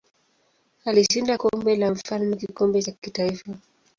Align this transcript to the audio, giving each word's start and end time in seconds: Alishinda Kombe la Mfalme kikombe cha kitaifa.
Alishinda 0.85 1.37
Kombe 1.37 1.75
la 1.75 1.91
Mfalme 1.91 2.35
kikombe 2.35 2.81
cha 2.81 2.91
kitaifa. 2.91 3.55